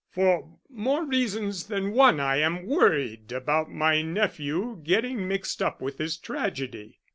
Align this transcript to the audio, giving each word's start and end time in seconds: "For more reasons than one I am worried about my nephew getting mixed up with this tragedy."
"For 0.09 0.49
more 0.67 1.05
reasons 1.05 1.67
than 1.67 1.91
one 1.91 2.19
I 2.19 2.37
am 2.37 2.65
worried 2.65 3.31
about 3.31 3.69
my 3.71 4.01
nephew 4.01 4.81
getting 4.83 5.27
mixed 5.27 5.61
up 5.61 5.79
with 5.79 5.97
this 5.97 6.17
tragedy." 6.17 6.99